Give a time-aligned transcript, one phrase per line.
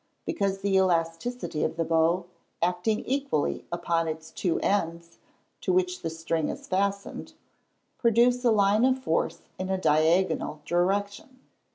[0.25, 2.25] _Because the elasticity of the bow,
[2.59, 5.19] acting equally upon its two ends,
[5.61, 7.33] to which the string is fastened,
[7.99, 11.39] produce a line of force in a diagonal direction.